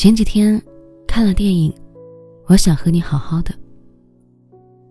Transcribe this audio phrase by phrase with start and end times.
[0.00, 0.58] 前几天
[1.06, 1.70] 看了电影
[2.46, 3.50] 《我想和你好好的》，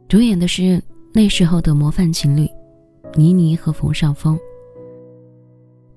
[0.08, 0.80] 主演的是
[1.12, 2.48] 那时候的模范情侣
[3.16, 4.40] 倪妮和冯绍峰。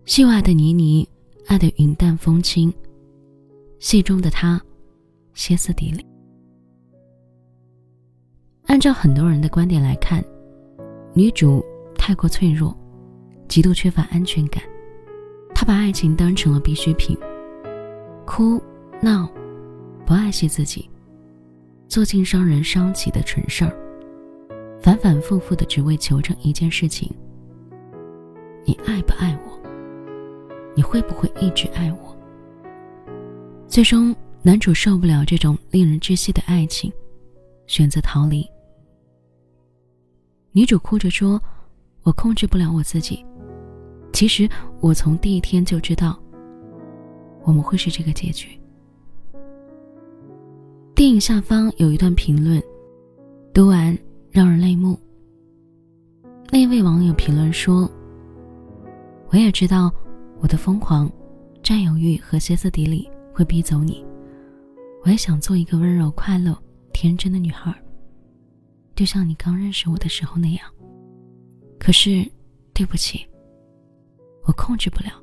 [0.07, 1.07] 戏外的倪妮
[1.47, 2.73] 爱的云淡风轻，
[3.81, 4.59] 戏中的她
[5.35, 6.03] 歇斯底里。
[8.65, 10.25] 按照很多人的观点来看，
[11.13, 11.63] 女主
[11.97, 12.75] 太过脆弱，
[13.47, 14.63] 极度缺乏安全感，
[15.55, 17.15] 她把爱情当成了必需品，
[18.25, 18.59] 哭。
[19.05, 19.29] 闹，
[20.07, 20.89] 不爱惜自己，
[21.89, 23.77] 做尽伤人伤己的蠢事儿，
[24.81, 27.13] 反反复复的只为求证一件事情：
[28.65, 29.61] 你爱不爱我？
[30.77, 32.17] 你会不会一直爱我？
[33.67, 36.93] 最终，男主受不了这种令人窒息的爱情，
[37.67, 38.49] 选择逃离。
[40.53, 41.43] 女主哭着说
[42.05, 43.27] ：“我控制不了我自己。
[44.13, 44.49] 其实，
[44.81, 46.17] 我从第一天就知道，
[47.43, 48.57] 我们会是这个结局。”
[51.03, 52.63] 电影下方有一段评论，
[53.53, 53.99] 读完
[54.31, 54.97] 让人泪目。
[56.53, 57.91] 那位网友评论说
[59.31, 59.93] ：“我也知道
[60.39, 61.11] 我的疯狂、
[61.61, 64.07] 占有欲和歇斯底里会逼走你，
[65.03, 66.57] 我也想做一个温柔、快乐、
[66.93, 67.75] 天真的女孩，
[68.95, 70.65] 就像你刚认识我的时候那样。
[71.81, 72.25] 可是，
[72.73, 73.27] 对不起，
[74.45, 75.21] 我控制不了，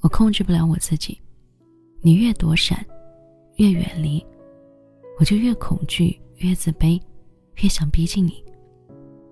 [0.00, 1.16] 我控制不了我自己。
[2.00, 2.84] 你越躲闪，
[3.58, 4.20] 越远离。”
[5.18, 7.00] 我就越恐惧，越自卑，
[7.56, 8.42] 越想逼近你。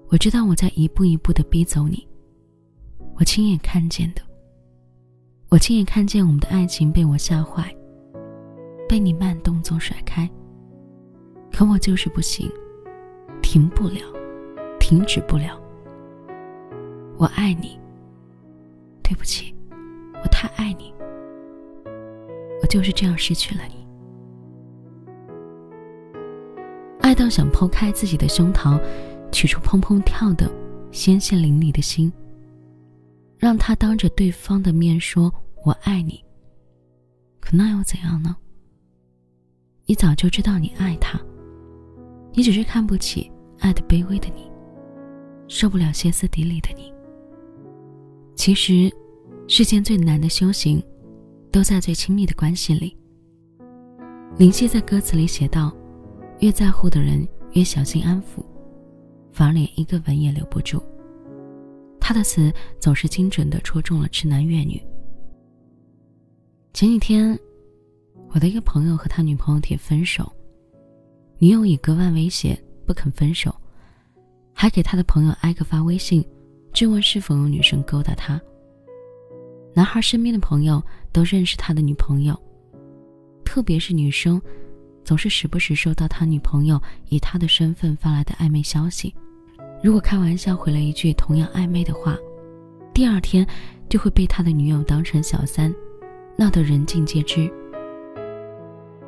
[0.09, 2.07] 我知道我在一步一步的逼走你。
[3.15, 4.21] 我亲眼看见的。
[5.49, 7.73] 我亲眼看见我们的爱情被我吓坏，
[8.89, 10.29] 被你慢动作甩开。
[11.53, 12.51] 可我就是不行，
[13.41, 14.01] 停不了，
[14.81, 15.57] 停止不了。
[17.17, 17.79] 我爱你。
[19.05, 19.55] 对不起，
[20.21, 20.93] 我太爱你。
[22.61, 23.86] 我就是这样失去了你。
[27.17, 28.81] 到想剖开自己的胸膛，
[29.33, 30.51] 取出砰砰跳的
[30.93, 32.13] 鲜血淋漓的心，
[33.39, 35.33] 让他当着对方的面说
[35.65, 36.23] “我爱你”。
[37.41, 38.37] 可那又怎样呢？
[39.87, 41.19] 你早就知道你爱他，
[42.33, 44.51] 你只是看不起爱的卑微的你，
[45.49, 46.93] 受不了歇斯底里的你。
[48.35, 48.93] 其实，
[49.49, 50.83] 世间最难的修行，
[51.51, 52.97] 都在最亲密的关系里。
[54.37, 55.75] 林夕在歌词里写道。
[56.41, 58.45] 越在乎的人，越小心安抚，
[59.33, 60.83] 反而连一个吻也留不住。
[61.99, 64.81] 他的词总是精准的戳中了痴男怨女。
[66.73, 67.39] 前几天，
[68.29, 70.31] 我的一个朋友和他女朋友提分手，
[71.39, 73.55] 女友以割腕威胁不肯分手，
[74.53, 76.25] 还给他的朋友挨个发微信，
[76.73, 78.41] 质问是否有女生勾搭他。
[79.75, 80.83] 男孩身边的朋友
[81.13, 82.39] 都认识他的女朋友，
[83.43, 84.41] 特别是女生。
[85.07, 89.15] 总是时不时收到他女朋友以他的身份发来的暧昧消息，
[89.81, 92.17] 如果开玩笑回了一句同样暧昧的话，
[92.93, 93.47] 第二天
[93.89, 95.73] 就会被他的女友当成小三，
[96.37, 97.49] 闹得人尽皆知。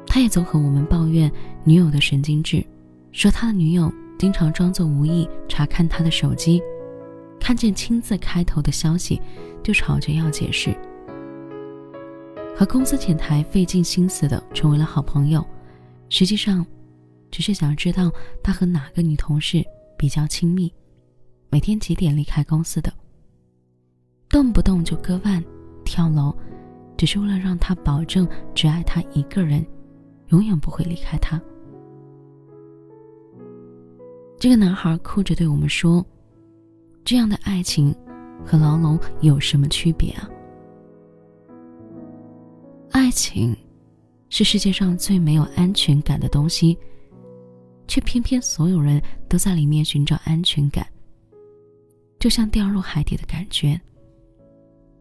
[0.06, 1.28] 他也总和我们抱怨
[1.64, 2.64] 女友的神经质，
[3.10, 6.62] 说他的女友经常装作无意查看他的手机，
[7.40, 9.20] 看见“亲自”开头的消息
[9.64, 10.72] 就吵着要解释，
[12.56, 15.44] 和公司前台费尽心思的成为了好朋友。
[16.08, 16.64] 实际上，
[17.30, 18.10] 只是想知道
[18.42, 19.64] 他和哪个女同事
[19.96, 20.72] 比较亲密，
[21.50, 22.92] 每天几点离开公司的。
[24.28, 25.42] 动不动就割腕、
[25.84, 26.34] 跳楼，
[26.96, 29.64] 只是为了让他保证只爱他一个人，
[30.28, 31.40] 永远不会离开他。
[34.38, 36.04] 这个男孩哭着对我们说
[37.04, 37.94] ：“这样的爱情
[38.46, 40.28] 和牢笼有什么区别啊？
[42.92, 43.54] 爱情。”
[44.30, 46.78] 是世界上最没有安全感的东西，
[47.86, 50.86] 却偏偏所有人都在里面寻找安全感。
[52.18, 53.80] 就像掉入海底的感觉，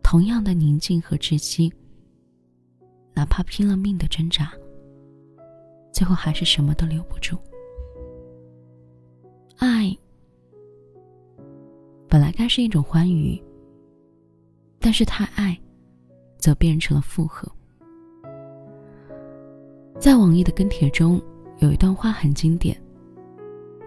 [0.03, 1.73] 同样的宁静和窒息，
[3.13, 4.51] 哪怕拼了命的挣扎，
[5.91, 7.37] 最后还是什么都留不住。
[9.57, 9.95] 爱
[12.07, 13.41] 本来该是一种欢愉，
[14.79, 15.59] 但是太爱，
[16.37, 17.51] 则变成了负荷。
[19.99, 21.19] 在网易的跟帖中，
[21.57, 22.79] 有一段话很经典。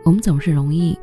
[0.04, 0.98] 我们总是容易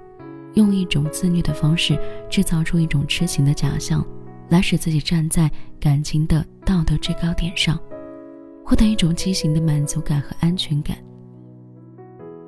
[0.56, 1.98] 用一种自虐的方式，
[2.30, 4.06] 制造出一种痴情的假象，
[4.50, 5.50] 来使自己站在
[5.80, 7.80] 感情的道德制高点上，
[8.66, 10.98] 获得一种畸形的满足感和安全感。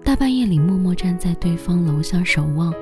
[0.04, 2.74] 大半夜里默默站在对方楼下守望，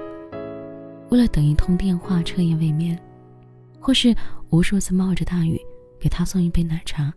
[1.09, 2.97] 为了等一通电话彻夜未眠，
[3.79, 4.15] 或是
[4.49, 5.61] 无数次冒着大雨
[5.99, 7.13] 给他送一杯奶茶。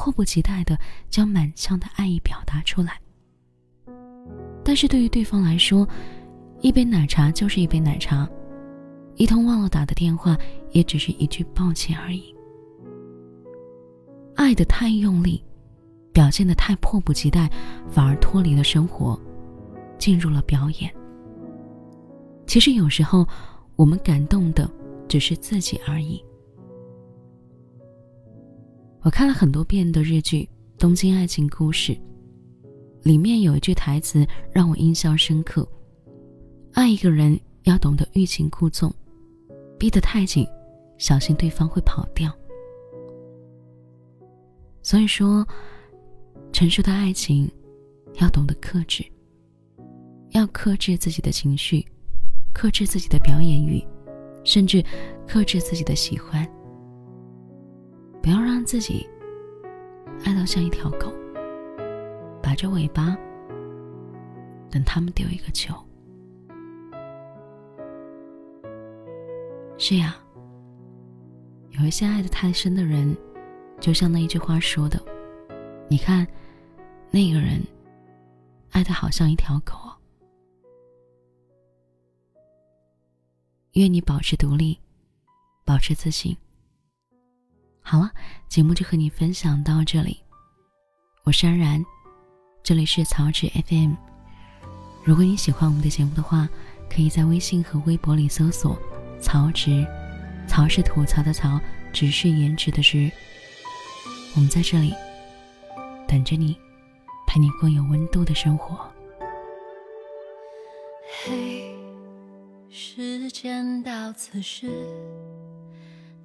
[0.00, 0.78] 迫不及待的
[1.10, 2.98] 将满腔的爱意表达出来。
[4.64, 5.86] 但是对于对方来说，
[6.62, 8.26] 一杯奶茶就是一杯奶茶，
[9.16, 10.38] 一通忘了打的电话
[10.70, 12.34] 也只是一句抱歉而已。
[14.36, 15.44] 爱的太用力，
[16.14, 17.50] 表现的太迫不及待，
[17.90, 19.20] 反而脱离了生活，
[19.98, 20.90] 进入了表演。
[22.46, 23.28] 其实有时候，
[23.76, 24.70] 我们感动的
[25.06, 26.24] 只是自己而已。
[29.02, 30.42] 我看了很多遍的日剧
[30.78, 31.94] 《东京爱情故事》，
[33.02, 35.66] 里面有一句台词让我印象深刻：
[36.74, 38.94] 爱一个人要懂得欲擒故纵，
[39.78, 40.46] 逼得太紧，
[40.98, 42.30] 小心对方会跑掉。
[44.82, 45.46] 所以说，
[46.52, 47.50] 成熟的爱情
[48.20, 49.02] 要懂得克制，
[50.32, 51.82] 要克制自己的情绪，
[52.52, 53.82] 克制自己的表演欲，
[54.44, 54.84] 甚至
[55.26, 56.46] 克制自己的喜欢。
[58.22, 59.08] 不要让自己
[60.24, 61.12] 爱到像一条狗，
[62.42, 63.16] 摆着尾巴
[64.70, 65.74] 等他们丢一个球。
[69.78, 70.16] 是呀，
[71.70, 73.16] 有一些爱的太深的人。
[73.80, 75.02] 就像那一句话说的，
[75.88, 76.26] 你看，
[77.10, 77.62] 那个人
[78.72, 79.72] 爱的好像一条狗。
[83.72, 84.78] 愿你保持独立，
[85.64, 86.36] 保持自信。
[87.90, 88.08] 好了，
[88.48, 90.22] 节目就和你分享到这里，
[91.24, 91.84] 我是安然，
[92.62, 93.94] 这里是草纸 FM。
[95.02, 96.48] 如果你喜欢我们的节目的话，
[96.88, 98.78] 可以在微信和微博里搜索
[99.20, 99.84] “曹植”，
[100.46, 101.60] 曹是吐槽的曹，
[101.92, 103.10] 植是颜值的植。
[104.36, 104.94] 我们在这里
[106.06, 106.56] 等着你，
[107.26, 108.88] 陪你过有温度的生活。
[111.24, 111.74] 嘿，
[112.70, 114.70] 时间到此时，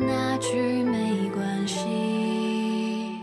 [0.00, 3.20] 那句没关系。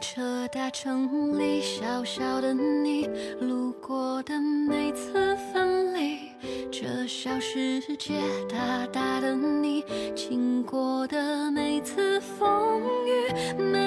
[0.00, 3.06] 这大城里小小的你，
[3.40, 6.32] 路过的每次分离，
[6.72, 8.14] 这小世界
[8.48, 9.84] 大大的你，
[10.16, 13.79] 经过的每次风雨。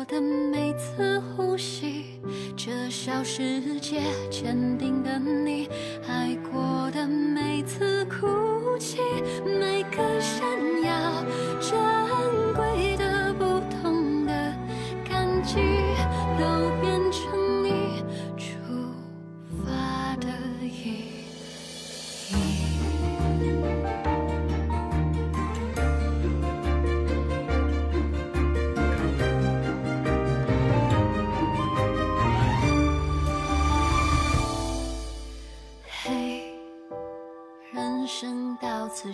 [0.00, 2.18] 我的每次呼吸
[2.56, 4.00] 这小世界
[4.30, 5.20] 坚定的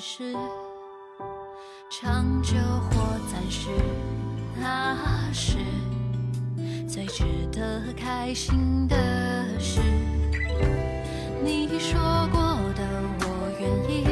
[0.08, 0.32] 是，
[1.90, 3.68] 长久或暂时，
[4.56, 4.96] 那
[5.32, 5.58] 是
[6.88, 8.96] 最值得开心的
[9.58, 9.80] 事。
[11.42, 11.98] 你说
[12.30, 12.40] 过
[12.76, 12.86] 的
[13.18, 13.26] 我
[13.58, 14.04] 愿意，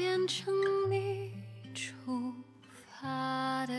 [0.00, 0.50] 变成
[0.90, 1.30] 你
[1.74, 2.32] 出
[2.88, 3.74] 发的